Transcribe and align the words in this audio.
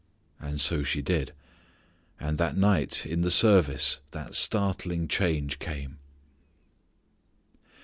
And 0.39 0.59
so 0.59 0.81
she 0.81 1.03
did. 1.03 1.31
And 2.19 2.39
that 2.39 2.57
night 2.57 3.05
in 3.05 3.21
the 3.21 3.29
service 3.29 3.99
that 4.09 4.33
startling 4.33 5.07
change 5.07 5.59
came. 5.59 5.99